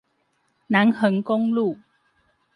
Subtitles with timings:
[0.65, 1.77] 南橫公路